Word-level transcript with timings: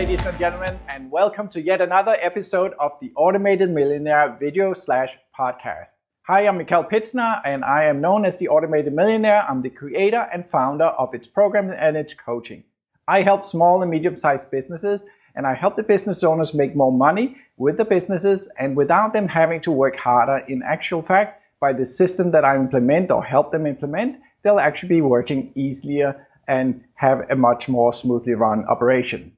ladies 0.00 0.24
and 0.24 0.38
gentlemen, 0.38 0.78
and 0.88 1.10
welcome 1.10 1.46
to 1.46 1.60
yet 1.60 1.82
another 1.82 2.16
episode 2.22 2.72
of 2.80 2.92
the 3.02 3.12
Automated 3.16 3.68
Millionaire 3.68 4.34
video 4.40 4.72
slash 4.72 5.18
podcast. 5.38 5.96
Hi, 6.22 6.46
I'm 6.46 6.58
Mikkel 6.58 6.90
Pitzner, 6.90 7.42
and 7.44 7.62
I 7.62 7.84
am 7.84 8.00
known 8.00 8.24
as 8.24 8.38
the 8.38 8.48
Automated 8.48 8.94
Millionaire. 8.94 9.44
I'm 9.46 9.60
the 9.60 9.68
creator 9.68 10.26
and 10.32 10.48
founder 10.48 10.86
of 10.86 11.12
its 11.12 11.28
program 11.28 11.70
and 11.70 11.98
its 11.98 12.14
coaching. 12.14 12.64
I 13.08 13.20
help 13.20 13.44
small 13.44 13.82
and 13.82 13.90
medium 13.90 14.16
sized 14.16 14.50
businesses, 14.50 15.04
and 15.34 15.46
I 15.46 15.52
help 15.52 15.76
the 15.76 15.82
business 15.82 16.24
owners 16.24 16.54
make 16.54 16.74
more 16.74 16.90
money 16.90 17.36
with 17.58 17.76
the 17.76 17.84
businesses 17.84 18.50
and 18.58 18.78
without 18.78 19.12
them 19.12 19.28
having 19.28 19.60
to 19.60 19.70
work 19.70 19.96
harder. 19.96 20.38
In 20.48 20.62
actual 20.62 21.02
fact, 21.02 21.42
by 21.60 21.74
the 21.74 21.84
system 21.84 22.30
that 22.30 22.46
I 22.46 22.56
implement 22.56 23.10
or 23.10 23.22
help 23.22 23.52
them 23.52 23.66
implement, 23.66 24.16
they'll 24.44 24.60
actually 24.60 24.88
be 24.88 25.02
working 25.02 25.52
easier 25.54 26.26
and 26.48 26.84
have 26.94 27.28
a 27.28 27.36
much 27.36 27.68
more 27.68 27.92
smoothly 27.92 28.32
run 28.32 28.64
operation. 28.64 29.36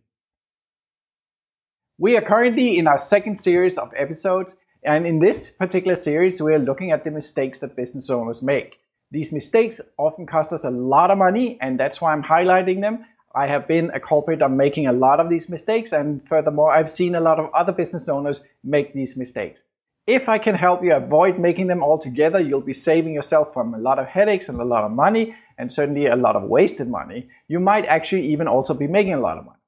We 1.99 2.17
are 2.17 2.23
currently 2.23 2.79
in 2.79 2.89
our 2.89 2.99
second 2.99 3.37
series 3.37 3.77
of 3.77 3.93
episodes, 3.95 4.57
and 4.83 5.07
in 5.07 5.19
this 5.19 5.51
particular 5.51 5.95
series, 5.95 6.41
we 6.41 6.55
are 6.55 6.59
looking 6.59 6.91
at 6.91 7.05
the 7.05 7.11
mistakes 7.11 7.61
that 7.61 7.77
business 7.77 8.09
owners 8.09 8.43
make. 8.43 8.81
These 9.11 9.31
mistakes 9.31 9.79
often 9.99 10.25
cost 10.25 10.55
us 10.55 10.65
a 10.65 10.71
lot 10.71 11.11
of 11.11 11.19
money, 11.19 11.59
and 11.61 11.79
that's 11.79 12.01
why 12.01 12.13
I'm 12.13 12.23
highlighting 12.23 12.81
them. 12.81 13.05
I 13.35 13.47
have 13.47 13.69
been 13.69 13.91
a 13.91 14.01
culprit 14.01 14.41
of 14.41 14.51
making 14.51 14.87
a 14.87 14.93
lot 14.93 15.21
of 15.21 15.29
these 15.29 15.51
mistakes, 15.51 15.93
and 15.93 16.27
furthermore, 16.27 16.73
I've 16.73 16.91
seen 16.91 17.15
a 17.15 17.21
lot 17.21 17.39
of 17.39 17.53
other 17.53 17.73
business 17.73 18.09
owners 18.09 18.43
make 18.65 18.95
these 18.95 19.15
mistakes. 19.15 19.63
If 20.07 20.31
I 20.31 20.39
can 20.39 20.55
help 20.55 20.83
you 20.83 20.95
avoid 20.95 21.39
making 21.39 21.67
them 21.67 21.83
altogether, 21.83 22.41
you'll 22.41 22.63
be 22.63 22.73
saving 22.73 23.13
yourself 23.13 23.53
from 23.53 23.75
a 23.75 23.79
lot 23.79 23.99
of 23.99 24.07
headaches 24.07 24.49
and 24.49 24.59
a 24.59 24.65
lot 24.65 24.85
of 24.85 24.93
money, 24.93 25.37
and 25.59 25.71
certainly 25.71 26.07
a 26.07 26.17
lot 26.17 26.37
of 26.37 26.45
wasted 26.45 26.89
money, 26.89 27.29
you 27.49 27.61
might 27.61 27.85
actually 27.85 28.33
even 28.33 28.49
also 28.49 28.73
be 28.73 28.87
making 28.87 29.13
a 29.13 29.21
lot 29.21 29.37
of 29.37 29.45
money. 29.45 29.59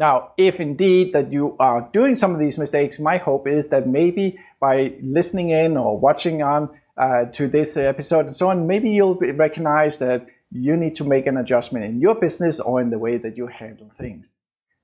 Now, 0.00 0.32
if 0.38 0.60
indeed 0.60 1.12
that 1.12 1.30
you 1.30 1.56
are 1.60 1.86
doing 1.92 2.16
some 2.16 2.32
of 2.32 2.40
these 2.40 2.56
mistakes, 2.56 2.98
my 2.98 3.18
hope 3.18 3.46
is 3.46 3.68
that 3.68 3.86
maybe 3.86 4.40
by 4.58 4.94
listening 5.02 5.50
in 5.50 5.76
or 5.76 5.98
watching 5.98 6.42
on 6.42 6.70
uh, 6.96 7.26
to 7.32 7.46
this 7.46 7.76
episode 7.76 8.24
and 8.24 8.34
so 8.34 8.48
on, 8.48 8.66
maybe 8.66 8.88
you'll 8.88 9.16
recognize 9.16 9.98
that 9.98 10.26
you 10.50 10.74
need 10.74 10.94
to 10.94 11.04
make 11.04 11.26
an 11.26 11.36
adjustment 11.36 11.84
in 11.84 12.00
your 12.00 12.14
business 12.14 12.60
or 12.60 12.80
in 12.80 12.88
the 12.88 12.98
way 12.98 13.18
that 13.18 13.36
you 13.36 13.46
handle 13.46 13.92
things. 13.98 14.34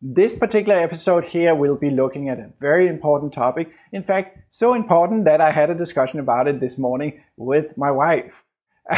This 0.02 0.36
particular 0.36 0.78
episode 0.78 1.24
here 1.24 1.54
will 1.54 1.76
be 1.76 1.88
looking 1.88 2.28
at 2.28 2.38
a 2.38 2.50
very 2.60 2.86
important 2.86 3.32
topic. 3.32 3.70
In 3.92 4.02
fact, 4.02 4.36
so 4.50 4.74
important 4.74 5.24
that 5.24 5.40
I 5.40 5.50
had 5.50 5.70
a 5.70 5.74
discussion 5.74 6.20
about 6.20 6.46
it 6.46 6.60
this 6.60 6.76
morning 6.76 7.22
with 7.38 7.78
my 7.78 7.90
wife. 7.90 8.44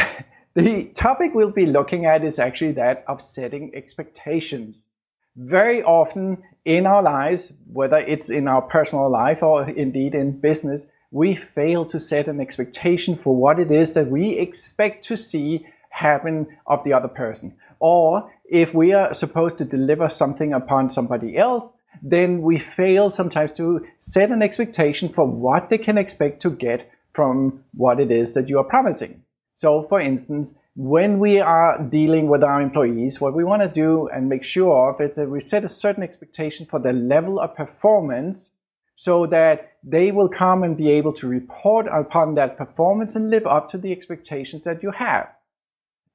The 0.55 0.85
topic 0.95 1.31
we'll 1.35 1.51
be 1.51 1.67
looking 1.67 2.05
at 2.05 2.23
is 2.23 2.39
actually 2.39 2.71
that 2.73 3.05
of 3.07 3.21
setting 3.21 3.71
expectations. 3.75 4.87
Very 5.41 5.81
often 5.81 6.43
in 6.65 6.85
our 6.85 7.01
lives, 7.01 7.53
whether 7.71 7.95
it's 7.95 8.29
in 8.29 8.45
our 8.49 8.61
personal 8.61 9.09
life 9.09 9.41
or 9.41 9.69
indeed 9.69 10.13
in 10.13 10.37
business, 10.37 10.87
we 11.11 11.33
fail 11.33 11.85
to 11.85 11.97
set 11.97 12.27
an 12.27 12.41
expectation 12.41 13.15
for 13.15 13.33
what 13.33 13.57
it 13.57 13.71
is 13.71 13.93
that 13.93 14.11
we 14.11 14.37
expect 14.37 15.05
to 15.05 15.15
see 15.15 15.65
happen 15.91 16.45
of 16.67 16.83
the 16.83 16.91
other 16.91 17.07
person. 17.07 17.55
Or 17.79 18.29
if 18.49 18.73
we 18.73 18.91
are 18.91 19.13
supposed 19.13 19.57
to 19.59 19.65
deliver 19.65 20.09
something 20.09 20.51
upon 20.51 20.89
somebody 20.89 21.37
else, 21.37 21.73
then 22.03 22.41
we 22.41 22.59
fail 22.59 23.09
sometimes 23.09 23.53
to 23.53 23.85
set 23.97 24.31
an 24.31 24.41
expectation 24.41 25.07
for 25.07 25.25
what 25.25 25.69
they 25.69 25.77
can 25.77 25.97
expect 25.97 26.41
to 26.41 26.49
get 26.49 26.91
from 27.13 27.63
what 27.73 28.01
it 28.01 28.11
is 28.11 28.33
that 28.33 28.49
you 28.49 28.59
are 28.59 28.65
promising. 28.65 29.23
So 29.55 29.83
for 29.83 30.01
instance, 30.01 30.59
when 30.79 31.19
we 31.19 31.41
are 31.41 31.77
dealing 31.89 32.29
with 32.29 32.41
our 32.41 32.61
employees, 32.61 33.19
what 33.19 33.33
we 33.33 33.43
want 33.43 33.61
to 33.61 33.67
do 33.67 34.07
and 34.07 34.29
make 34.29 34.45
sure 34.45 34.89
of 34.89 35.01
it 35.01 35.13
that 35.15 35.29
we 35.29 35.37
set 35.41 35.65
a 35.65 35.67
certain 35.67 36.03
expectation 36.03 36.65
for 36.65 36.79
the 36.79 36.93
level 36.93 37.37
of 37.37 37.53
performance 37.53 38.51
so 38.95 39.25
that 39.25 39.73
they 39.83 40.09
will 40.09 40.29
come 40.29 40.63
and 40.63 40.77
be 40.77 40.89
able 40.89 41.11
to 41.11 41.27
report 41.27 41.85
upon 41.91 42.35
that 42.35 42.55
performance 42.57 43.13
and 43.13 43.29
live 43.29 43.45
up 43.45 43.67
to 43.67 43.77
the 43.77 43.91
expectations 43.91 44.63
that 44.63 44.81
you 44.81 44.91
have. 44.91 45.27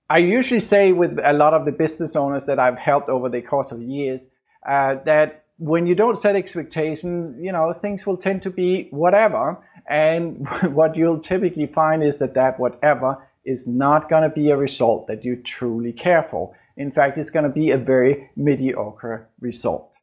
I 0.08 0.16
usually 0.16 0.60
say 0.60 0.92
with 0.92 1.19
a 1.22 1.34
lot 1.34 1.53
of 1.53 1.66
the 1.66 1.72
business 1.72 2.16
owners 2.16 2.47
that 2.47 2.58
I've 2.58 2.78
helped 2.78 3.10
over 3.10 3.28
the 3.28 3.42
course 3.42 3.70
of 3.70 3.82
years 3.82 4.30
uh, 4.66 4.94
that 5.04 5.44
when 5.58 5.86
you 5.86 5.94
don't 5.94 6.16
set 6.16 6.36
expectations, 6.36 7.36
you 7.38 7.53
know, 7.53 7.70
things 7.74 8.06
will 8.06 8.16
tend 8.16 8.41
to 8.41 8.50
be 8.50 8.88
whatever. 8.92 9.58
And 9.86 10.48
what 10.74 10.97
you'll 10.97 11.20
typically 11.20 11.66
find 11.66 12.03
is 12.03 12.19
that 12.20 12.32
that 12.32 12.58
whatever 12.58 13.19
is 13.44 13.66
not 13.66 14.09
going 14.09 14.22
to 14.22 14.34
be 14.34 14.50
a 14.50 14.56
result 14.56 15.06
that 15.06 15.25
you 15.25 15.37
truly 15.37 15.93
care 15.93 16.22
for. 16.22 16.56
In 16.77 16.91
fact, 16.91 17.19
it's 17.19 17.31
going 17.31 17.44
to 17.44 17.49
be 17.49 17.71
a 17.71 17.78
very 17.78 18.31
mediocre 18.37 19.28
result. 19.41 19.97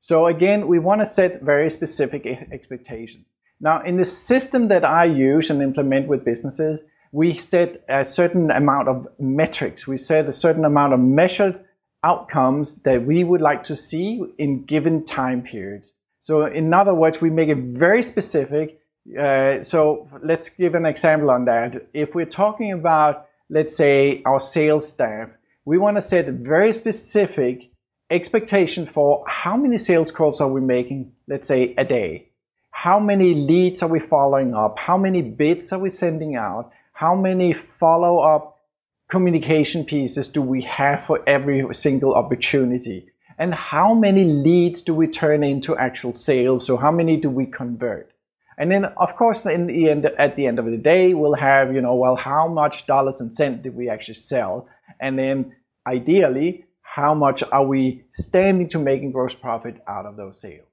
So 0.00 0.26
again, 0.26 0.68
we 0.68 0.78
want 0.78 1.00
to 1.00 1.06
set 1.06 1.42
very 1.42 1.70
specific 1.70 2.26
expectations. 2.26 3.26
Now, 3.60 3.82
in 3.82 3.96
the 3.96 4.04
system 4.04 4.68
that 4.68 4.84
I 4.84 5.04
use 5.04 5.50
and 5.50 5.62
implement 5.62 6.06
with 6.06 6.24
businesses, 6.24 6.84
we 7.10 7.34
set 7.34 7.84
a 7.88 8.04
certain 8.04 8.50
amount 8.50 8.88
of 8.88 9.08
metrics. 9.18 9.86
We 9.86 9.96
set 9.96 10.28
a 10.28 10.32
certain 10.32 10.64
amount 10.64 10.92
of 10.92 11.00
measured 11.00 11.64
outcomes 12.04 12.82
that 12.82 13.04
we 13.04 13.24
would 13.24 13.40
like 13.40 13.64
to 13.64 13.74
see 13.74 14.22
in 14.38 14.64
given 14.64 15.04
time 15.04 15.42
periods. 15.42 15.94
So 16.20 16.44
in 16.44 16.72
other 16.72 16.94
words, 16.94 17.20
we 17.20 17.30
make 17.30 17.48
it 17.48 17.58
very 17.58 18.02
specific 18.02 18.80
Uh, 19.16 19.62
so 19.62 20.08
let's 20.22 20.48
give 20.48 20.74
an 20.74 20.86
example 20.86 21.30
on 21.30 21.44
that. 21.46 21.88
If 21.94 22.14
we're 22.14 22.26
talking 22.26 22.72
about, 22.72 23.26
let's 23.48 23.76
say, 23.76 24.22
our 24.24 24.40
sales 24.40 24.88
staff, 24.88 25.30
we 25.64 25.78
want 25.78 25.96
to 25.96 26.00
set 26.00 26.26
very 26.28 26.72
specific 26.72 27.70
expectation 28.10 28.86
for 28.86 29.24
how 29.26 29.56
many 29.56 29.78
sales 29.78 30.10
calls 30.10 30.40
are 30.40 30.48
we 30.48 30.60
making, 30.60 31.12
let's 31.26 31.46
say, 31.46 31.74
a 31.76 31.84
day. 31.84 32.28
How 32.70 32.98
many 32.98 33.34
leads 33.34 33.82
are 33.82 33.88
we 33.88 34.00
following 34.00 34.54
up? 34.54 34.78
How 34.78 34.96
many 34.96 35.22
bids 35.22 35.72
are 35.72 35.78
we 35.78 35.90
sending 35.90 36.36
out? 36.36 36.70
How 36.92 37.14
many 37.14 37.52
follow 37.52 38.20
up 38.20 38.60
communication 39.08 39.84
pieces 39.84 40.28
do 40.28 40.42
we 40.42 40.62
have 40.62 41.04
for 41.04 41.22
every 41.26 41.74
single 41.74 42.14
opportunity? 42.14 43.10
And 43.38 43.54
how 43.54 43.94
many 43.94 44.24
leads 44.24 44.82
do 44.82 44.94
we 44.94 45.06
turn 45.06 45.42
into 45.44 45.76
actual 45.76 46.12
sales? 46.12 46.66
So 46.66 46.76
how 46.76 46.90
many 46.90 47.16
do 47.16 47.30
we 47.30 47.46
convert? 47.46 48.12
And 48.58 48.72
then, 48.72 48.84
of 48.84 49.14
course, 49.14 49.46
in 49.46 49.68
the 49.68 49.88
end, 49.88 50.04
at 50.04 50.34
the 50.34 50.46
end 50.46 50.58
of 50.58 50.66
the 50.66 50.76
day, 50.76 51.14
we'll 51.14 51.34
have, 51.34 51.72
you 51.72 51.80
know, 51.80 51.94
well, 51.94 52.16
how 52.16 52.48
much 52.48 52.86
dollars 52.86 53.20
and 53.20 53.32
cents 53.32 53.62
did 53.62 53.76
we 53.76 53.88
actually 53.88 54.14
sell? 54.14 54.68
And 55.00 55.16
then, 55.16 55.54
ideally, 55.86 56.64
how 56.82 57.14
much 57.14 57.44
are 57.52 57.64
we 57.64 58.02
standing 58.14 58.68
to 58.70 58.78
making 58.80 59.12
gross 59.12 59.32
profit 59.32 59.80
out 59.86 60.06
of 60.06 60.16
those 60.16 60.40
sales? 60.40 60.66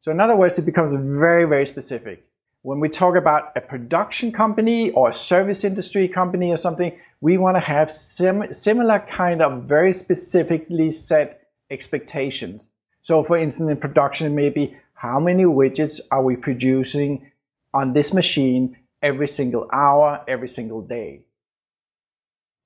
So, 0.00 0.10
in 0.10 0.20
other 0.20 0.36
words, 0.36 0.58
it 0.58 0.64
becomes 0.64 0.94
very, 0.94 1.44
very 1.44 1.66
specific. 1.66 2.24
When 2.62 2.80
we 2.80 2.88
talk 2.88 3.14
about 3.14 3.52
a 3.54 3.60
production 3.60 4.32
company 4.32 4.90
or 4.92 5.10
a 5.10 5.12
service 5.12 5.64
industry 5.64 6.08
company 6.08 6.50
or 6.50 6.56
something, 6.56 6.98
we 7.20 7.36
want 7.36 7.58
to 7.58 7.60
have 7.60 7.90
sim- 7.90 8.52
similar 8.54 9.00
kind 9.00 9.42
of 9.42 9.64
very 9.64 9.92
specifically 9.92 10.90
set 10.90 11.42
expectations. 11.70 12.68
So, 13.02 13.22
for 13.22 13.36
instance, 13.36 13.70
in 13.70 13.76
production, 13.76 14.34
maybe 14.34 14.76
how 14.98 15.20
many 15.20 15.44
widgets 15.44 16.00
are 16.10 16.22
we 16.22 16.34
producing 16.34 17.30
on 17.72 17.92
this 17.92 18.12
machine 18.12 18.76
every 19.00 19.28
single 19.28 19.68
hour, 19.72 20.24
every 20.26 20.48
single 20.48 20.82
day. 20.82 21.24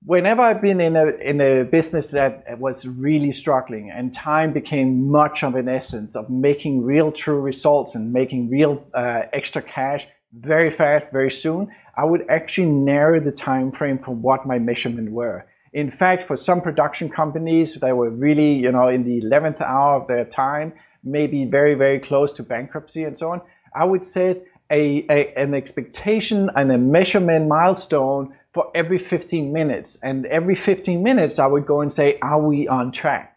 Whenever 0.04 0.40
I've 0.40 0.62
been 0.62 0.80
in 0.80 0.96
a, 0.96 1.08
in 1.08 1.40
a 1.42 1.64
business 1.64 2.10
that 2.10 2.58
was 2.58 2.88
really 2.88 3.32
struggling 3.32 3.90
and 3.90 4.12
time 4.12 4.52
became 4.52 5.10
much 5.10 5.44
of 5.44 5.54
an 5.54 5.68
essence 5.68 6.16
of 6.16 6.30
making 6.30 6.82
real 6.82 7.12
true 7.12 7.40
results 7.40 7.94
and 7.94 8.12
making 8.12 8.48
real 8.48 8.82
uh, 8.94 9.22
extra 9.34 9.60
cash 9.60 10.06
very 10.32 10.70
fast, 10.70 11.12
very 11.12 11.30
soon, 11.30 11.68
I 11.96 12.04
would 12.06 12.24
actually 12.30 12.70
narrow 12.70 13.20
the 13.20 13.30
time 13.30 13.70
frame 13.70 13.98
for 13.98 14.12
what 14.12 14.46
my 14.46 14.58
measurement 14.58 15.12
were. 15.12 15.46
In 15.74 15.90
fact, 15.90 16.22
for 16.22 16.38
some 16.38 16.62
production 16.62 17.10
companies 17.10 17.74
that 17.74 17.94
were 17.94 18.10
really, 18.10 18.54
you 18.54 18.72
know, 18.72 18.88
in 18.88 19.04
the 19.04 19.20
11th 19.20 19.60
hour 19.60 20.00
of 20.00 20.08
their 20.08 20.24
time, 20.24 20.72
maybe 21.04 21.44
very, 21.44 21.74
very 21.74 21.98
close 21.98 22.32
to 22.34 22.42
bankruptcy 22.42 23.04
and 23.04 23.16
so 23.16 23.30
on, 23.30 23.40
I 23.74 23.84
would 23.84 24.04
set 24.04 24.44
a, 24.70 25.04
a, 25.10 25.32
an 25.34 25.54
expectation 25.54 26.50
and 26.56 26.72
a 26.72 26.78
measurement 26.78 27.48
milestone 27.48 28.34
for 28.52 28.70
every 28.74 28.98
15 28.98 29.52
minutes. 29.52 29.98
And 30.02 30.26
every 30.26 30.54
15 30.54 31.02
minutes, 31.02 31.38
I 31.38 31.46
would 31.46 31.66
go 31.66 31.80
and 31.80 31.92
say, 31.92 32.18
are 32.20 32.40
we 32.40 32.68
on 32.68 32.92
track? 32.92 33.36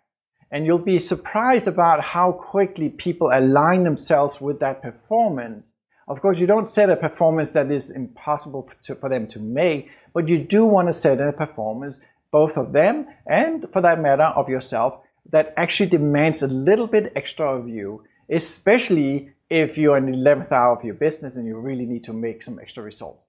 And 0.51 0.65
you'll 0.65 0.79
be 0.79 0.99
surprised 0.99 1.67
about 1.67 2.01
how 2.01 2.31
quickly 2.31 2.89
people 2.89 3.29
align 3.33 3.83
themselves 3.83 4.39
with 4.39 4.59
that 4.59 4.81
performance. 4.81 5.73
Of 6.07 6.21
course, 6.21 6.39
you 6.39 6.47
don't 6.47 6.69
set 6.69 6.89
a 6.89 6.95
performance 6.95 7.53
that 7.53 7.71
is 7.71 7.89
impossible 7.89 8.69
to, 8.83 8.95
for 8.95 9.09
them 9.09 9.27
to 9.27 9.39
make, 9.39 9.89
but 10.13 10.27
you 10.27 10.39
do 10.39 10.65
want 10.65 10.87
to 10.87 10.93
set 10.93 11.19
a 11.19 11.33
performance, 11.33 11.99
both 12.31 12.57
of 12.57 12.73
them 12.73 13.07
and 13.25 13.65
for 13.73 13.81
that 13.81 13.99
matter 13.99 14.23
of 14.23 14.47
yourself, 14.47 14.99
that 15.31 15.53
actually 15.57 15.89
demands 15.89 16.41
a 16.43 16.47
little 16.47 16.87
bit 16.87 17.11
extra 17.15 17.57
of 17.57 17.67
you, 17.67 18.03
especially 18.29 19.31
if 19.49 19.77
you're 19.77 19.97
in 19.97 20.05
the 20.05 20.17
11th 20.17 20.51
hour 20.51 20.75
of 20.75 20.83
your 20.83 20.95
business 20.95 21.35
and 21.35 21.47
you 21.47 21.57
really 21.57 21.85
need 21.85 22.03
to 22.03 22.13
make 22.13 22.41
some 22.41 22.59
extra 22.59 22.83
results. 22.83 23.27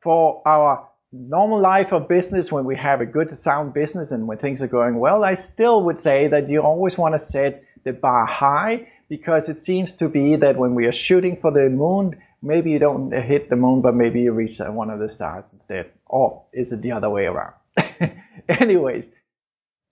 For 0.00 0.42
our 0.46 0.88
normal 1.12 1.60
life 1.60 1.92
of 1.92 2.08
business, 2.08 2.50
when 2.50 2.64
we 2.64 2.76
have 2.76 3.00
a 3.00 3.06
good 3.06 3.30
sound 3.30 3.72
business 3.72 4.10
and 4.12 4.26
when 4.26 4.38
things 4.38 4.62
are 4.62 4.68
going 4.68 4.98
well, 4.98 5.24
I 5.24 5.34
still 5.34 5.82
would 5.84 5.98
say 5.98 6.28
that 6.28 6.48
you 6.48 6.60
always 6.60 6.98
want 6.98 7.14
to 7.14 7.18
set 7.18 7.64
the 7.84 7.92
bar 7.92 8.26
high 8.26 8.88
because 9.08 9.48
it 9.48 9.58
seems 9.58 9.94
to 9.94 10.08
be 10.08 10.36
that 10.36 10.56
when 10.56 10.74
we 10.74 10.86
are 10.86 10.92
shooting 10.92 11.36
for 11.36 11.50
the 11.50 11.68
moon, 11.68 12.16
maybe 12.42 12.70
you 12.70 12.78
don't 12.78 13.12
hit 13.12 13.50
the 13.50 13.56
moon, 13.56 13.80
but 13.80 13.94
maybe 13.94 14.22
you 14.22 14.32
reach 14.32 14.58
one 14.60 14.90
of 14.90 14.98
the 14.98 15.08
stars 15.08 15.52
instead. 15.52 15.90
Or 16.06 16.44
is 16.52 16.72
it 16.72 16.82
the 16.82 16.92
other 16.92 17.10
way 17.10 17.26
around? 17.26 17.54
Anyways, 18.48 19.10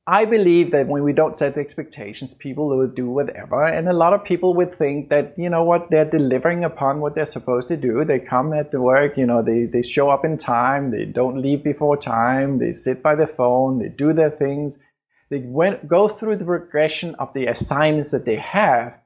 I 0.07 0.25
believe 0.25 0.73
that 0.73 0.89
when 0.89 1.05
we 1.05 1.13
don't 1.13 1.37
set 1.37 1.57
expectations, 1.57 2.35
people 2.35 2.67
will 2.67 2.89
do 2.89 3.09
whatever. 3.09 3.63
And 3.65 3.89
a 3.89 3.93
lot 3.93 4.13
of 4.13 4.25
people 4.25 4.53
would 4.55 4.77
think 4.77 5.11
that, 5.11 5.35
you 5.39 5.49
know 5.49 5.63
what, 5.63 5.91
they're 5.91 6.05
delivering 6.05 6.65
upon 6.65 7.01
what 7.01 7.15
they're 7.15 7.25
supposed 7.25 7.69
to 7.69 7.77
do. 7.77 8.05
They 8.05 8.19
come 8.19 8.53
at 8.53 8.73
the 8.73 8.83
work, 8.83 9.17
you 9.17 9.27
know, 9.27 9.43
they, 9.43 9.67
they 9.67 9.83
show 9.83 10.11
up 10.11 10.25
in 10.25 10.39
time, 10.39 10.91
they 10.91 11.05
don't 11.05 11.41
leave 11.41 11.63
before 11.63 11.97
time, 11.97 12.59
they 12.59 12.73
sit 12.73 13.01
by 13.01 13.15
the 13.15 13.29
phone, 13.29 13.79
they 13.79 13.91
do 13.91 14.13
their 14.13 14.31
things. 14.31 14.77
They 15.31 15.39
went, 15.39 15.87
go 15.87 16.09
through 16.09 16.37
the 16.37 16.45
progression 16.45 17.15
of 17.15 17.33
the 17.33 17.47
assignments 17.47 18.11
that 18.11 18.25
they 18.25 18.37
have. 18.37 18.99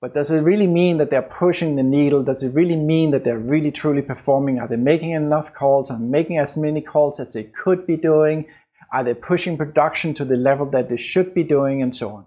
But 0.00 0.14
does 0.14 0.30
it 0.30 0.40
really 0.40 0.66
mean 0.66 0.96
that 0.96 1.10
they're 1.10 1.22
pushing 1.22 1.76
the 1.76 1.82
needle? 1.82 2.24
Does 2.24 2.42
it 2.42 2.54
really 2.54 2.74
mean 2.74 3.10
that 3.12 3.22
they're 3.22 3.38
really 3.38 3.70
truly 3.70 4.02
performing? 4.02 4.58
Are 4.58 4.66
they 4.66 4.76
making 4.76 5.10
enough 5.10 5.54
calls? 5.54 5.90
Are 5.90 5.98
making 5.98 6.38
as 6.38 6.56
many 6.56 6.80
calls 6.80 7.20
as 7.20 7.34
they 7.34 7.44
could 7.44 7.86
be 7.86 7.96
doing? 7.96 8.46
Are 8.92 9.02
they 9.02 9.14
pushing 9.14 9.56
production 9.56 10.12
to 10.14 10.24
the 10.24 10.36
level 10.36 10.66
that 10.70 10.88
they 10.88 10.98
should 10.98 11.32
be 11.34 11.42
doing 11.42 11.82
and 11.82 11.94
so 11.94 12.10
on? 12.10 12.26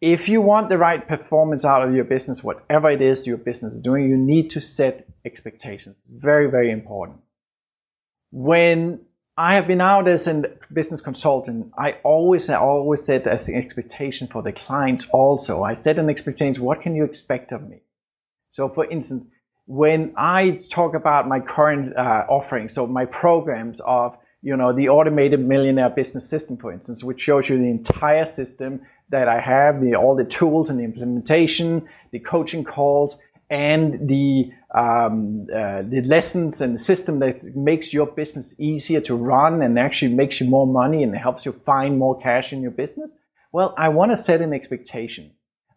If 0.00 0.28
you 0.28 0.42
want 0.42 0.68
the 0.68 0.76
right 0.76 1.06
performance 1.08 1.64
out 1.64 1.86
of 1.86 1.94
your 1.94 2.04
business, 2.04 2.44
whatever 2.44 2.90
it 2.90 3.00
is 3.00 3.26
your 3.26 3.38
business 3.38 3.76
is 3.76 3.80
doing, 3.80 4.08
you 4.08 4.18
need 4.18 4.50
to 4.50 4.60
set 4.60 5.08
expectations. 5.24 5.98
Very, 6.10 6.50
very 6.50 6.70
important. 6.70 7.20
When 8.30 9.00
I 9.38 9.54
have 9.54 9.66
been 9.66 9.80
out 9.80 10.06
as 10.06 10.26
a 10.26 10.42
business 10.72 11.00
consultant, 11.00 11.72
I 11.78 11.92
always, 12.04 12.50
I 12.50 12.56
always 12.56 13.02
set 13.02 13.26
as 13.26 13.48
an 13.48 13.54
expectation 13.54 14.28
for 14.28 14.42
the 14.42 14.52
clients 14.52 15.08
also. 15.10 15.62
I 15.62 15.72
set 15.72 15.98
an 15.98 16.10
expectation, 16.10 16.62
what 16.62 16.82
can 16.82 16.94
you 16.94 17.04
expect 17.04 17.50
of 17.50 17.66
me? 17.66 17.80
So 18.50 18.68
for 18.68 18.84
instance, 18.84 19.26
when 19.66 20.12
I 20.16 20.60
talk 20.70 20.94
about 20.94 21.26
my 21.26 21.40
current 21.40 21.96
uh, 21.96 22.26
offering, 22.28 22.68
so 22.68 22.86
my 22.86 23.06
programs 23.06 23.80
of 23.80 24.18
you 24.44 24.54
know, 24.54 24.74
the 24.74 24.90
automated 24.90 25.40
millionaire 25.40 25.88
business 25.88 26.28
system, 26.28 26.58
for 26.58 26.70
instance, 26.70 27.02
which 27.02 27.18
shows 27.18 27.48
you 27.48 27.56
the 27.56 27.70
entire 27.70 28.26
system 28.26 28.82
that 29.08 29.26
I 29.26 29.40
have, 29.40 29.80
the, 29.80 29.94
all 29.94 30.14
the 30.14 30.26
tools 30.26 30.68
and 30.68 30.78
the 30.78 30.84
implementation, 30.84 31.88
the 32.10 32.18
coaching 32.18 32.62
calls, 32.62 33.16
and 33.48 34.06
the 34.06 34.52
um, 34.74 35.46
uh, 35.54 35.82
the 35.82 36.02
lessons 36.02 36.60
and 36.60 36.74
the 36.74 36.78
system 36.78 37.20
that 37.20 37.42
makes 37.54 37.94
your 37.94 38.06
business 38.06 38.54
easier 38.58 39.00
to 39.02 39.14
run 39.14 39.62
and 39.62 39.78
actually 39.78 40.12
makes 40.12 40.40
you 40.40 40.48
more 40.48 40.66
money 40.66 41.02
and 41.02 41.16
helps 41.16 41.46
you 41.46 41.52
find 41.52 41.98
more 41.98 42.18
cash 42.18 42.52
in 42.52 42.60
your 42.60 42.72
business. 42.72 43.14
Well, 43.52 43.72
I 43.78 43.88
want 43.88 44.10
to 44.10 44.16
set 44.16 44.42
an 44.42 44.52
expectation. 44.52 45.30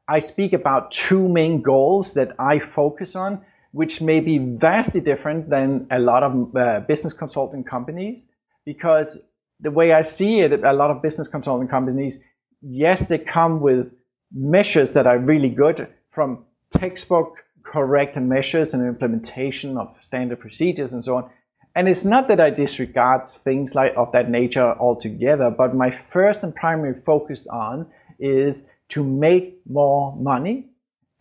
I 0.10 0.20
speak 0.20 0.52
about 0.52 0.92
two 0.92 1.30
main 1.30 1.62
goals 1.62 2.16
that 2.16 2.34
I 2.40 2.60
focus 2.60 3.16
on, 3.16 3.42
which 3.72 4.02
may 4.02 4.20
be 4.20 4.40
vastly 4.40 5.00
different 5.00 5.50
than 5.50 5.88
a 5.92 6.00
lot 6.00 6.24
of 6.24 6.56
uh, 6.56 6.80
business 6.82 7.14
consulting 7.14 7.64
companies 7.64 8.26
because 8.68 9.26
the 9.62 9.72
way 9.72 9.94
I 9.94 10.02
see 10.02 10.42
it, 10.42 10.52
a 10.62 10.74
lot 10.74 10.92
of 10.92 11.02
business 11.02 11.30
consulting 11.30 11.70
companies, 11.70 12.20
yes, 12.62 13.08
they 13.08 13.18
come 13.18 13.62
with 13.62 13.90
measures 14.34 14.94
that 14.94 15.08
are 15.08 15.18
really 15.18 15.50
good 15.50 15.88
from 16.10 16.44
textbook 16.70 17.46
correct 17.64 18.18
measures 18.18 18.74
and 18.74 18.86
implementation 18.86 19.78
of 19.78 19.96
standard 20.02 20.42
procedures 20.42 20.92
and 20.92 21.02
so 21.02 21.16
on. 21.16 21.30
And 21.76 21.88
it's 21.88 22.04
not 22.04 22.28
that 22.28 22.42
I 22.42 22.50
disregard 22.50 23.30
things 23.30 23.74
like 23.74 23.94
of 23.96 24.12
that 24.12 24.30
nature 24.30 24.78
altogether, 24.78 25.50
but 25.50 25.74
my 25.74 25.90
first 25.90 26.44
and 26.44 26.54
primary 26.54 26.96
focus 27.06 27.48
on 27.48 27.88
is 28.20 28.70
to 28.90 29.02
make 29.02 29.62
more 29.66 30.14
money. 30.18 30.66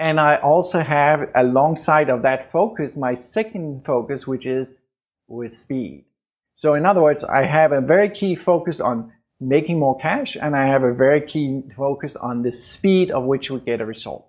And 0.00 0.18
I 0.18 0.36
also 0.36 0.80
have 0.80 1.30
alongside 1.36 2.10
of 2.10 2.22
that 2.22 2.50
focus, 2.50 2.96
my 2.96 3.14
second 3.14 3.84
focus, 3.84 4.26
which 4.26 4.46
is 4.46 4.74
with 5.28 5.52
speed. 5.52 6.06
So 6.56 6.74
in 6.74 6.86
other 6.86 7.02
words, 7.02 7.22
I 7.22 7.44
have 7.44 7.72
a 7.72 7.80
very 7.80 8.08
key 8.08 8.34
focus 8.34 8.80
on 8.80 9.12
making 9.40 9.78
more 9.78 9.96
cash 9.98 10.36
and 10.36 10.56
I 10.56 10.66
have 10.66 10.82
a 10.82 10.92
very 10.92 11.20
key 11.20 11.62
focus 11.76 12.16
on 12.16 12.42
the 12.42 12.50
speed 12.50 13.10
of 13.10 13.24
which 13.24 13.50
we 13.50 13.60
get 13.60 13.82
a 13.82 13.86
result. 13.86 14.26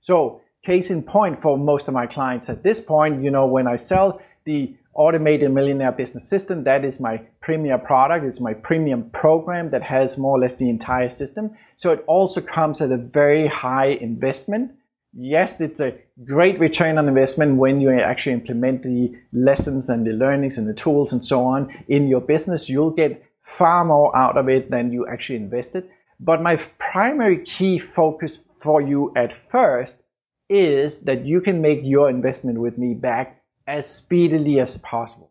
So 0.00 0.40
case 0.64 0.90
in 0.90 1.02
point 1.02 1.40
for 1.40 1.58
most 1.58 1.86
of 1.86 1.94
my 1.94 2.06
clients 2.06 2.48
at 2.48 2.62
this 2.62 2.80
point, 2.80 3.22
you 3.22 3.30
know, 3.30 3.46
when 3.46 3.66
I 3.66 3.76
sell 3.76 4.20
the 4.44 4.74
automated 4.94 5.50
millionaire 5.50 5.92
business 5.92 6.26
system, 6.26 6.64
that 6.64 6.84
is 6.84 7.00
my 7.00 7.18
premier 7.42 7.76
product. 7.76 8.24
It's 8.24 8.40
my 8.40 8.54
premium 8.54 9.10
program 9.10 9.70
that 9.70 9.82
has 9.82 10.16
more 10.16 10.38
or 10.38 10.40
less 10.40 10.54
the 10.54 10.70
entire 10.70 11.10
system. 11.10 11.50
So 11.76 11.92
it 11.92 12.02
also 12.06 12.40
comes 12.40 12.80
at 12.80 12.90
a 12.90 12.96
very 12.96 13.46
high 13.46 13.98
investment 14.00 14.72
yes, 15.12 15.60
it's 15.60 15.80
a 15.80 15.96
great 16.24 16.58
return 16.58 16.98
on 16.98 17.08
investment 17.08 17.56
when 17.56 17.80
you 17.80 17.90
actually 17.90 18.32
implement 18.32 18.82
the 18.82 19.14
lessons 19.32 19.88
and 19.88 20.06
the 20.06 20.12
learnings 20.12 20.58
and 20.58 20.68
the 20.68 20.74
tools 20.74 21.12
and 21.12 21.24
so 21.24 21.44
on 21.44 21.72
in 21.88 22.08
your 22.08 22.20
business. 22.20 22.68
You'll 22.68 22.90
get 22.90 23.24
far 23.40 23.84
more 23.84 24.14
out 24.16 24.36
of 24.36 24.48
it 24.48 24.70
than 24.70 24.92
you 24.92 25.06
actually 25.06 25.36
invested. 25.36 25.88
But 26.20 26.42
my 26.42 26.56
primary 26.78 27.44
key 27.44 27.78
focus 27.78 28.38
for 28.60 28.80
you 28.80 29.12
at 29.16 29.32
first 29.32 30.02
is 30.48 31.02
that 31.02 31.24
you 31.24 31.40
can 31.40 31.60
make 31.60 31.80
your 31.82 32.10
investment 32.10 32.58
with 32.60 32.78
me 32.78 32.94
back 32.94 33.42
as 33.66 33.88
speedily 33.88 34.60
as 34.60 34.78
possible. 34.78 35.30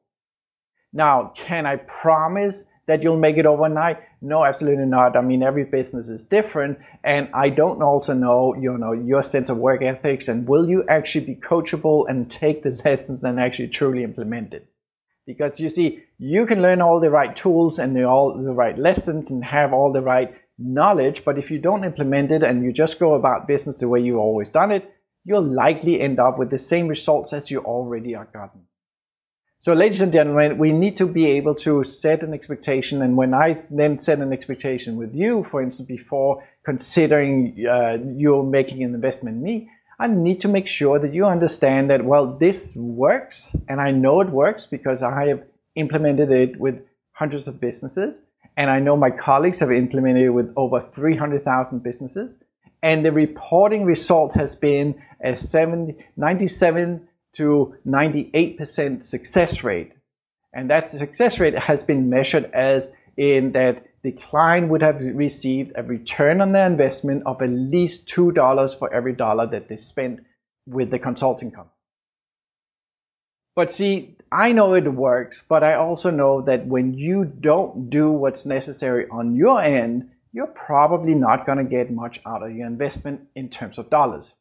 Now, 0.94 1.34
can 1.36 1.66
I 1.66 1.78
promise 1.78 2.70
that 2.88 3.04
you'll 3.04 3.18
make 3.18 3.38
it 3.38 3.46
overnight? 3.46 4.00
No, 4.22 4.44
absolutely 4.44 4.86
not. 4.86 5.16
I 5.16 5.22
mean, 5.22 5.44
every 5.44 5.66
business 5.66 6.10
is 6.10 6.24
different. 6.24 6.80
And 7.04 7.30
I 7.34 7.50
don't 7.50 7.82
also 7.82 8.14
know, 8.14 8.56
you 8.56 8.78
know, 8.78 8.94
your 8.94 9.22
sense 9.22 9.50
of 9.50 9.58
work 9.58 9.82
ethics 9.82 10.28
and 10.28 10.48
will 10.48 10.68
you 10.68 10.84
actually 10.88 11.26
be 11.26 11.36
coachable 11.36 12.10
and 12.10 12.32
take 12.32 12.64
the 12.64 12.80
lessons 12.86 13.24
and 13.24 13.40
actually 13.40 13.68
truly 13.68 14.04
implement 14.04 14.54
it? 14.54 14.68
Because 15.26 15.60
you 15.60 15.70
see, 15.70 16.04
you 16.18 16.46
can 16.46 16.62
learn 16.62 16.82
all 16.82 17.02
the 17.02 17.10
right 17.10 17.36
tools 17.36 17.78
and 17.78 18.02
all 18.06 18.42
the 18.42 18.54
right 18.54 18.78
lessons 18.78 19.30
and 19.30 19.44
have 19.44 19.74
all 19.74 19.92
the 19.92 20.02
right 20.02 20.34
knowledge. 20.58 21.26
But 21.26 21.38
if 21.38 21.52
you 21.52 21.60
don't 21.60 21.84
implement 21.84 22.32
it 22.32 22.44
and 22.44 22.64
you 22.64 22.72
just 22.72 23.00
go 23.00 23.14
about 23.16 23.48
business 23.48 23.80
the 23.80 23.90
way 23.90 24.00
you've 24.00 24.18
always 24.18 24.50
done 24.50 24.72
it, 24.72 24.90
you'll 25.26 25.44
likely 25.44 26.00
end 26.00 26.20
up 26.20 26.40
with 26.40 26.50
the 26.50 26.58
same 26.58 26.88
results 26.88 27.34
as 27.34 27.52
you 27.52 27.60
already 27.60 28.16
are 28.16 28.30
gotten. 28.34 28.62
So, 29.68 29.74
ladies 29.74 30.00
and 30.00 30.14
gentlemen, 30.14 30.58
we 30.58 30.72
need 30.72 30.96
to 30.96 31.06
be 31.06 31.26
able 31.26 31.54
to 31.56 31.84
set 31.84 32.24
an 32.24 32.34
expectation. 32.34 33.02
And 33.02 33.18
when 33.18 33.34
I 33.34 33.62
then 33.70 34.00
set 34.00 34.20
an 34.20 34.32
expectation 34.32 34.96
with 34.96 35.14
you, 35.14 35.44
for 35.44 35.62
instance, 35.62 35.86
before 35.86 36.42
considering 36.64 37.54
uh, 37.70 37.98
you 38.16 38.44
making 38.44 38.82
an 38.82 38.96
investment 38.96 39.36
in 39.36 39.44
me, 39.44 39.70
I 40.00 40.08
need 40.08 40.40
to 40.40 40.48
make 40.48 40.70
sure 40.70 41.00
that 41.00 41.14
you 41.14 41.26
understand 41.26 41.90
that, 41.90 42.06
well, 42.06 42.28
this 42.38 42.78
works. 42.78 43.58
And 43.68 43.82
I 43.82 43.92
know 43.92 44.22
it 44.22 44.30
works 44.30 44.66
because 44.68 45.04
I 45.04 45.28
have 45.28 45.44
implemented 45.76 46.32
it 46.32 46.58
with 46.58 46.82
hundreds 47.12 47.50
of 47.50 47.60
businesses. 47.60 48.22
And 48.56 48.70
I 48.70 48.80
know 48.80 48.96
my 48.96 49.12
colleagues 49.12 49.60
have 49.60 49.74
implemented 49.74 50.28
it 50.28 50.30
with 50.30 50.54
over 50.56 50.80
300,000 50.80 51.84
businesses. 51.84 52.42
And 52.82 53.04
the 53.04 53.12
reporting 53.12 53.84
result 53.84 54.34
has 54.36 54.56
been 54.56 54.96
a 55.22 55.36
70, 55.36 55.98
97 56.16 57.07
to 57.38 57.76
98% 57.88 59.04
success 59.04 59.64
rate. 59.64 59.94
And 60.54 60.70
that 60.70 60.90
success 60.90 61.40
rate 61.40 61.58
has 61.58 61.84
been 61.84 62.10
measured 62.10 62.46
as 62.54 62.94
in 63.16 63.52
that 63.54 63.86
the 64.04 64.12
client 64.12 64.70
would 64.70 64.82
have 64.82 65.00
received 65.02 65.72
a 65.76 65.84
return 65.84 66.42
on 66.42 66.52
their 66.52 66.66
investment 66.66 67.24
of 67.26 67.42
at 67.42 67.50
least 67.50 68.08
$2 68.08 68.80
for 68.80 68.94
every 68.94 69.14
dollar 69.14 69.48
that 69.48 69.68
they 69.68 69.78
spent 69.78 70.22
with 70.66 70.92
the 70.92 71.00
consulting 71.00 71.52
company. 71.52 71.74
But 73.56 73.72
see, 73.72 74.18
I 74.32 74.52
know 74.52 74.76
it 74.76 74.94
works, 74.94 75.44
but 75.48 75.64
I 75.64 75.74
also 75.74 76.12
know 76.12 76.42
that 76.42 76.68
when 76.68 76.94
you 76.94 77.26
don't 77.26 77.90
do 77.90 78.12
what's 78.12 78.46
necessary 78.46 79.08
on 79.10 79.36
your 79.36 79.62
end, 79.62 80.12
you're 80.32 80.48
probably 80.48 81.16
not 81.16 81.46
going 81.46 81.58
to 81.58 81.64
get 81.64 81.92
much 81.92 82.20
out 82.26 82.44
of 82.44 82.56
your 82.56 82.68
investment 82.68 83.22
in 83.36 83.50
terms 83.50 83.78
of 83.80 83.90
dollars. 83.90 84.36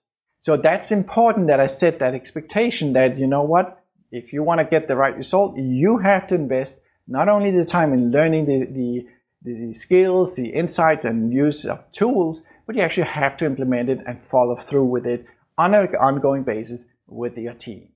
So 0.46 0.56
that's 0.56 0.92
important 0.92 1.48
that 1.48 1.58
I 1.58 1.66
set 1.66 1.98
that 1.98 2.14
expectation 2.14 2.92
that, 2.92 3.18
you 3.18 3.26
know 3.26 3.42
what, 3.42 3.82
if 4.12 4.32
you 4.32 4.44
want 4.44 4.60
to 4.60 4.64
get 4.64 4.86
the 4.86 4.94
right 4.94 5.16
result, 5.16 5.56
you 5.56 5.98
have 5.98 6.28
to 6.28 6.36
invest 6.36 6.82
not 7.08 7.28
only 7.28 7.50
the 7.50 7.64
time 7.64 7.92
in 7.92 8.12
learning 8.12 8.46
the, 8.46 8.64
the, 8.70 9.06
the 9.42 9.74
skills, 9.74 10.36
the 10.36 10.50
insights, 10.50 11.04
and 11.04 11.32
use 11.32 11.64
of 11.64 11.90
tools, 11.90 12.42
but 12.64 12.76
you 12.76 12.82
actually 12.82 13.08
have 13.08 13.36
to 13.38 13.44
implement 13.44 13.88
it 13.88 13.98
and 14.06 14.20
follow 14.20 14.54
through 14.54 14.84
with 14.84 15.04
it 15.04 15.26
on 15.58 15.74
an 15.74 15.88
ongoing 15.96 16.44
basis 16.44 16.86
with 17.08 17.36
your 17.36 17.54
team. 17.54 17.88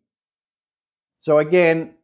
So 1.20 1.38
again, 1.38 1.94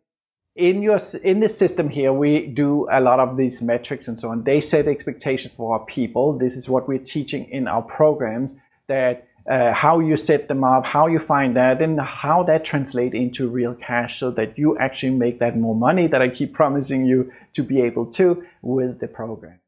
in 0.54 0.80
your 0.80 1.00
in 1.24 1.40
this 1.40 1.58
system 1.58 1.88
here, 1.88 2.12
we 2.12 2.46
do 2.46 2.86
a 2.92 3.00
lot 3.00 3.18
of 3.18 3.36
these 3.36 3.62
metrics 3.62 4.06
and 4.06 4.20
so 4.20 4.28
on. 4.28 4.44
They 4.44 4.60
set 4.60 4.86
expectations 4.86 5.54
for 5.56 5.72
our 5.72 5.84
people. 5.86 6.38
This 6.38 6.54
is 6.54 6.68
what 6.68 6.86
we're 6.86 7.00
teaching 7.16 7.50
in 7.50 7.66
our 7.66 7.82
programs 7.82 8.54
that 8.86 9.26
uh, 9.48 9.72
how 9.72 10.00
you 10.00 10.16
set 10.16 10.48
them 10.48 10.64
up, 10.64 10.84
how 10.84 11.06
you 11.06 11.18
find 11.18 11.56
that, 11.56 11.80
and 11.80 12.00
how 12.00 12.42
that 12.42 12.64
translate 12.64 13.14
into 13.14 13.48
real 13.48 13.74
cash 13.74 14.18
so 14.18 14.30
that 14.32 14.58
you 14.58 14.76
actually 14.78 15.12
make 15.12 15.38
that 15.38 15.56
more 15.56 15.74
money 15.74 16.06
that 16.08 16.20
I 16.22 16.28
keep 16.28 16.52
promising 16.60 17.06
you 17.06 17.32
to 17.52 17.62
be 17.62 17.80
able 17.80 18.06
to 18.12 18.44
with 18.62 18.98
the 19.00 19.08
program. 19.08 19.60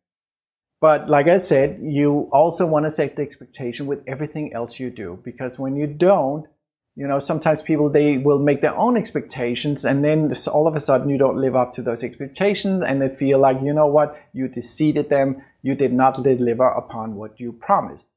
But 0.81 1.09
like 1.09 1.27
I 1.27 1.39
said, 1.39 1.81
you 1.83 2.29
also 2.33 2.65
want 2.65 2.87
to 2.87 2.91
set 2.91 3.17
the 3.17 3.23
expectation 3.23 3.87
with 3.87 4.03
everything 4.07 4.53
else 4.53 4.79
you 4.79 4.91
do 4.91 5.19
because 5.25 5.59
when 5.59 5.75
you 5.75 5.89
don't, 5.89 6.47
you 6.95 7.07
know, 7.07 7.19
sometimes 7.19 7.63
people 7.63 7.89
they 7.89 8.19
will 8.19 8.39
make 8.39 8.61
their 8.61 8.77
own 8.77 8.97
expectations 8.97 9.85
and 9.85 10.05
then 10.05 10.33
all 10.53 10.69
of 10.69 10.77
a 10.77 10.81
sudden 10.81 11.09
you 11.09 11.19
don't 11.19 11.37
live 11.37 11.57
up 11.57 11.73
to 11.73 11.83
those 11.83 12.05
expectations 12.05 12.83
and 12.87 13.03
they 13.03 13.09
feel 13.09 13.41
like, 13.41 13.61
you 13.61 13.73
know 13.73 13.87
what, 13.87 14.21
you 14.33 14.47
deceived 14.47 15.09
them, 15.09 15.43
you 15.63 15.75
did 15.75 15.93
not 15.93 16.23
deliver 16.23 16.69
upon 16.69 17.17
what 17.17 17.41
you 17.41 17.53
promised. 17.53 18.09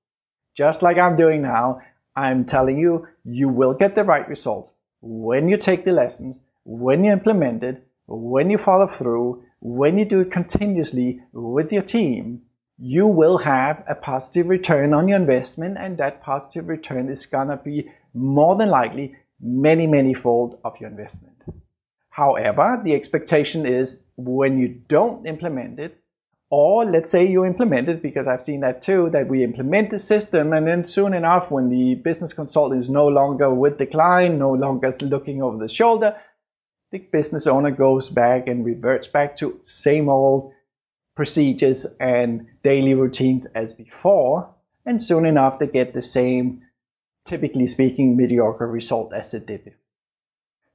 Just 0.56 0.82
like 0.82 0.98
I'm 0.98 1.16
doing 1.16 1.42
now, 1.42 1.82
I'm 2.16 2.46
telling 2.46 2.78
you, 2.78 3.08
you 3.24 3.48
will 3.48 3.74
get 3.74 3.96
the 3.96 4.04
right 4.04 4.28
results 4.28 4.74
when 5.02 5.50
you 5.50 5.58
take 5.58 5.84
the 5.84 5.92
lessons, 5.92 6.42
when 6.64 7.04
you 7.04 7.12
implement 7.12 7.64
it, 7.64 7.88
when 8.08 8.50
you 8.50 8.58
follow 8.58 8.88
through, 8.88 9.44
when 9.60 9.98
you 9.98 10.06
do 10.06 10.22
it 10.22 10.32
continuously 10.32 11.22
with 11.34 11.72
your 11.72 11.82
team, 11.82 12.42
you 12.78 13.08
will 13.08 13.38
have 13.40 13.84
a 13.88 13.96
positive 13.96 14.48
return 14.48 14.94
on 14.94 15.08
your 15.08 15.18
investment, 15.18 15.78
and 15.78 15.98
that 15.98 16.22
positive 16.22 16.68
return 16.68 17.10
is 17.10 17.26
gonna 17.26 17.58
be 17.58 17.90
more 18.14 18.56
than 18.56 18.70
likely 18.70 19.16
many, 19.40 19.88
many 19.88 20.14
fold 20.14 20.60
of 20.64 20.80
your 20.80 20.90
investment. 20.90 21.38
However, 22.10 22.82
the 22.84 22.94
expectation 22.94 23.66
is 23.66 24.04
when 24.18 24.58
you 24.58 24.68
don't 24.88 25.26
implement 25.26 25.80
it, 25.80 26.01
or 26.52 26.84
let's 26.84 27.10
say 27.10 27.26
you 27.26 27.46
implement 27.46 27.88
it, 27.88 28.02
because 28.02 28.28
I've 28.28 28.42
seen 28.42 28.60
that 28.60 28.82
too, 28.82 29.10
that 29.12 29.28
we 29.28 29.42
implement 29.42 29.90
the 29.90 29.98
system 29.98 30.52
and 30.52 30.68
then 30.68 30.84
soon 30.84 31.14
enough, 31.14 31.50
when 31.50 31.70
the 31.70 31.96
business 31.96 32.34
consultant 32.34 32.82
is 32.82 32.90
no 32.90 33.08
longer 33.08 33.54
with 33.54 33.78
the 33.78 33.86
client, 33.86 34.38
no 34.38 34.52
longer 34.52 34.92
looking 35.02 35.42
over 35.42 35.58
the 35.58 35.74
shoulder, 35.74 36.16
the 36.92 37.00
business 37.00 37.48
owner 37.48 37.72
goes 37.72 38.10
back 38.10 38.48
and 38.48 38.66
reverts 38.66 39.08
back 39.08 39.38
to 39.38 39.62
same 39.64 40.10
old 40.10 40.52
procedures 41.16 41.86
and 42.02 42.46
daily 42.64 42.94
routines 42.94 43.46
as 43.56 43.74
before. 43.74 44.54
And 44.86 45.02
soon 45.02 45.26
enough, 45.26 45.58
they 45.58 45.68
get 45.68 45.94
the 45.94 46.02
same, 46.02 46.64
typically 47.24 47.68
speaking, 47.68 48.18
mediocre 48.18 48.68
result 48.68 49.14
as 49.14 49.34
it 49.34 49.48
did 49.48 49.64
before. 49.64 49.80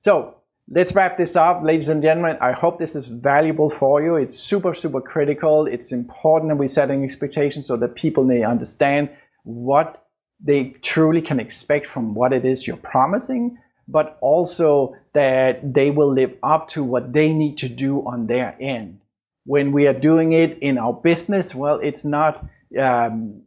So 0.01 0.37
let's 0.69 0.95
wrap 0.95 1.17
this 1.17 1.37
up, 1.37 1.63
ladies 1.63 1.89
and 1.89 2.03
gentlemen. 2.03 2.37
I 2.41 2.53
hope 2.53 2.79
this 2.79 2.97
is 2.97 3.09
valuable 3.09 3.69
for 3.69 4.03
you. 4.03 4.17
It's 4.17 4.37
super, 4.39 4.75
super 4.75 5.01
critical. 5.01 5.67
It's 5.67 5.93
important 5.93 6.51
that 6.51 6.57
we're 6.57 6.69
setting 6.69 7.05
expectations 7.05 7.67
so 7.67 7.77
that 7.77 7.95
people 7.95 8.25
may 8.25 8.43
understand 8.43 9.11
what 9.45 10.07
they 10.43 10.71
truly 10.83 11.23
can 11.23 11.41
expect 11.41 11.87
from 11.87 12.15
what 12.15 12.33
it 12.33 12.45
is 12.45 12.67
you're 12.67 12.77
promising, 12.77 13.59
but 13.89 14.19
also 14.21 14.95
that 15.15 15.73
they 15.73 15.91
will 15.91 16.13
live 16.13 16.35
up 16.43 16.69
to 16.69 16.83
what 16.83 17.13
they 17.13 17.33
need 17.33 17.57
to 17.59 17.69
do 17.69 18.01
on 18.01 18.27
their 18.27 18.57
end. 18.61 19.01
When 19.45 19.71
we 19.71 19.87
are 19.87 19.95
doing 19.95 20.33
it 20.33 20.59
in 20.59 20.77
our 20.79 20.93
business, 20.93 21.55
well, 21.55 21.79
it's 21.81 22.05
not, 22.05 22.45
um, 22.79 23.43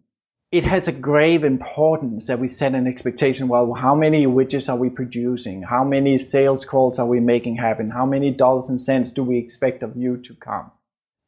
it 0.52 0.64
has 0.64 0.88
a 0.88 0.92
grave 0.92 1.44
importance 1.44 2.28
that 2.28 2.40
we 2.40 2.48
set 2.48 2.74
an 2.74 2.88
expectation. 2.88 3.48
Well, 3.48 3.74
how 3.74 3.94
many 3.94 4.26
widgets 4.26 4.68
are 4.68 4.78
we 4.78 4.90
producing? 4.90 5.62
How 5.62 5.84
many 5.84 6.18
sales 6.18 6.66
calls 6.66 6.98
are 6.98 7.06
we 7.06 7.20
making 7.20 7.58
happen? 7.58 7.92
How 7.92 8.06
many 8.06 8.32
dollars 8.32 8.68
and 8.68 8.82
cents 8.82 9.12
do 9.12 9.24
we 9.24 9.38
expect 9.38 9.84
of 9.84 9.96
you 9.96 10.18
to 10.18 10.34
come? 10.34 10.72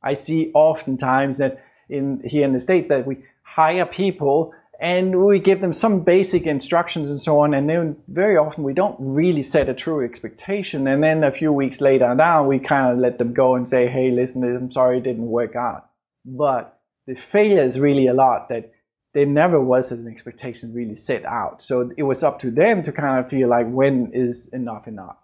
I 0.02 0.16
see 0.16 0.52
oftentimes 0.56 1.38
that 1.38 1.64
in 1.88 2.22
here 2.26 2.46
in 2.46 2.54
the 2.54 2.60
States 2.60 2.88
that 2.88 3.06
we 3.06 3.18
hire 3.44 3.86
people 3.86 4.54
and 4.80 5.24
we 5.24 5.38
give 5.38 5.62
them 5.62 5.74
some 5.74 6.00
basic 6.00 6.48
instructions 6.48 7.12
and 7.12 7.22
so 7.22 7.42
on. 7.42 7.54
And 7.54 7.70
then 7.70 7.98
very 8.08 8.38
often 8.38 8.64
we 8.64 8.74
don't 8.74 8.96
really 8.98 9.44
set 9.44 9.70
a 9.70 9.76
true 9.76 10.04
expectation. 10.04 10.88
And 10.88 11.04
then 11.04 11.24
a 11.24 11.32
few 11.32 11.54
weeks 11.54 11.80
later 11.80 12.16
now 12.16 12.44
we 12.44 12.58
kind 12.58 12.92
of 12.92 12.98
let 12.98 13.20
them 13.20 13.34
go 13.34 13.54
and 13.54 13.70
say, 13.70 13.88
Hey, 13.88 14.10
listen, 14.10 14.44
I'm 14.44 14.72
sorry 14.72 14.98
it 14.98 15.04
didn't 15.04 15.28
work 15.28 15.56
out. 15.56 15.90
But 16.26 16.80
the 17.06 17.14
failure 17.14 17.64
is 17.64 17.80
really 17.80 18.08
a 18.08 18.16
lot 18.16 18.50
that 18.50 18.72
there 19.14 19.26
never 19.26 19.60
was 19.60 19.92
an 19.92 20.08
expectation 20.08 20.74
really 20.74 20.96
set 20.96 21.26
out. 21.26 21.62
So 21.62 21.92
it 21.98 22.04
was 22.04 22.24
up 22.24 22.40
to 22.40 22.52
them 22.52 22.82
to 22.84 22.92
kind 22.92 23.20
of 23.20 23.30
feel 23.30 23.50
like 23.50 23.68
when 23.70 24.12
is 24.14 24.48
enough 24.54 24.88
enough. 24.88 25.18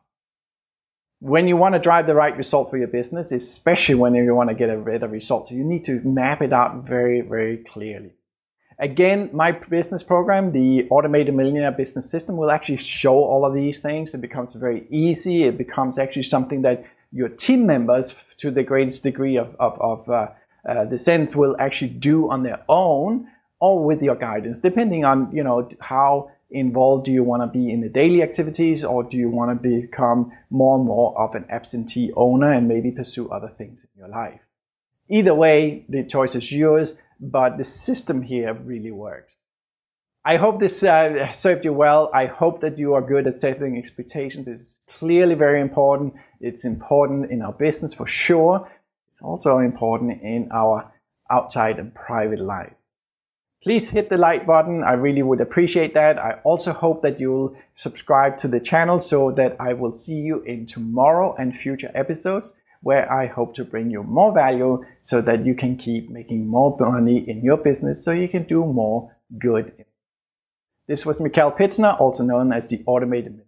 When 1.20 1.48
you 1.48 1.58
want 1.58 1.74
to 1.74 1.80
drive 1.80 2.06
the 2.06 2.14
right 2.14 2.36
result 2.38 2.70
for 2.70 2.78
your 2.78 2.90
business, 2.90 3.32
especially 3.32 3.96
when 3.96 4.14
you 4.14 4.36
want 4.36 4.50
to 4.50 4.56
get 4.56 4.70
a 4.70 4.78
better 4.78 5.08
result, 5.08 5.50
you 5.50 5.64
need 5.64 5.84
to 5.86 6.02
map 6.02 6.42
it 6.42 6.54
out 6.54 6.86
very, 6.86 7.22
very 7.22 7.58
clearly. 7.58 8.12
Again, 8.80 9.32
my 9.34 9.54
business 9.54 10.04
program, 10.04 10.52
the 10.52 10.88
Automated 10.92 11.34
Millionaire 11.34 11.72
Business 11.72 12.08
System, 12.12 12.38
will 12.38 12.52
actually 12.52 12.78
show 12.78 13.16
all 13.16 13.44
of 13.44 13.56
these 13.56 13.80
things. 13.80 14.14
It 14.14 14.22
becomes 14.22 14.54
very 14.54 14.86
easy. 14.92 15.46
It 15.46 15.58
becomes 15.58 15.98
actually 15.98 16.24
something 16.24 16.62
that 16.62 16.86
your 17.12 17.30
team 17.30 17.66
members, 17.66 18.14
to 18.38 18.52
the 18.52 18.62
greatest 18.62 19.02
degree 19.02 19.38
of, 19.38 19.56
of, 19.60 19.82
of 19.82 20.10
uh, 20.10 20.28
uh, 20.70 20.86
the 20.86 21.00
sense, 21.00 21.36
will 21.36 21.56
actually 21.58 21.90
do 21.90 22.30
on 22.30 22.44
their 22.44 22.60
own 22.70 23.28
or 23.60 23.84
with 23.84 24.02
your 24.02 24.16
guidance, 24.16 24.60
depending 24.62 25.06
on 25.06 25.30
you 25.34 25.44
know 25.44 25.70
how 25.80 26.32
involved 26.50 27.06
do 27.06 27.12
you 27.12 27.24
want 27.24 27.42
to 27.42 27.48
be 27.48 27.72
in 27.72 27.82
the 27.82 27.90
daily 27.90 28.22
activities 28.24 28.84
or 28.84 29.04
do 29.04 29.18
you 29.18 29.30
want 29.30 29.52
to 29.52 29.70
become 29.70 30.32
more 30.50 30.78
and 30.78 30.86
more 30.86 31.18
of 31.20 31.36
an 31.36 31.46
absentee 31.50 32.12
owner 32.16 32.52
and 32.54 32.68
maybe 32.68 32.92
pursue 32.92 33.30
other 33.30 33.50
things 33.58 33.84
in 33.84 34.00
your 34.00 34.08
life. 34.08 34.40
Either 35.10 35.34
way, 35.34 35.86
the 35.90 36.04
choice 36.04 36.36
is 36.36 36.52
yours, 36.52 36.96
but 37.20 37.58
the 37.58 37.64
system 37.64 38.22
here 38.22 38.54
really 38.54 38.92
works. 38.92 39.34
I 40.24 40.36
hope 40.36 40.60
this 40.60 40.84
uh, 40.84 41.32
served 41.32 41.64
you 41.64 41.72
well. 41.72 42.12
I 42.14 42.26
hope 42.26 42.60
that 42.62 42.78
you 42.78 42.94
are 42.94 43.02
good 43.02 43.28
at 43.28 43.40
setting 43.40 43.78
expectations. 43.78 44.48
It's 44.48 44.80
clearly 45.00 45.36
very 45.36 45.62
important. 45.62 46.16
It's 46.42 46.66
important 46.66 47.32
in 47.32 47.42
our 47.42 47.54
business 47.54 47.94
for 47.94 48.06
sure. 48.06 48.70
It's 49.10 49.22
also 49.22 49.60
important 49.60 50.22
in 50.22 50.50
our 50.52 50.92
outside 51.32 51.80
and 51.80 51.96
private 51.96 52.42
life. 52.42 52.77
Please 53.64 53.90
hit 53.90 54.10
the 54.10 54.18
like 54.18 54.46
button. 54.46 54.84
I 54.84 54.94
really 54.94 55.24
would 55.24 55.42
appreciate 55.42 55.94
that. 55.96 56.20
I 56.20 56.40
also 56.44 56.74
hope 56.74 57.02
that 57.02 57.20
you'll 57.20 57.56
subscribe 57.76 58.38
to 58.38 58.48
the 58.48 58.60
channel 58.60 59.00
so 59.00 59.32
that 59.32 59.56
I 59.60 59.74
will 59.74 59.94
see 59.94 60.16
you 60.16 60.42
in 60.44 60.66
tomorrow 60.66 61.36
and 61.38 61.56
future 61.56 61.92
episodes 61.96 62.54
where 62.82 63.12
I 63.12 63.26
hope 63.26 63.56
to 63.56 63.66
bring 63.66 63.90
you 63.90 64.04
more 64.04 64.32
value 64.32 64.86
so 65.04 65.22
that 65.22 65.46
you 65.46 65.56
can 65.56 65.78
keep 65.78 66.10
making 66.10 66.48
more 66.48 66.78
money 66.80 67.28
in 67.28 67.44
your 67.44 67.58
business 67.58 68.04
so 68.04 68.12
you 68.12 68.30
can 68.30 68.44
do 68.44 68.64
more 68.64 69.16
good. 69.40 69.86
This 70.88 71.06
was 71.06 71.20
Mikkel 71.20 71.58
Pitzner, 71.58 72.00
also 72.00 72.24
known 72.24 72.54
as 72.54 72.70
the 72.70 72.84
Automated 72.86 73.42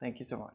Thank 0.00 0.20
you 0.20 0.24
so 0.24 0.38
much. 0.38 0.54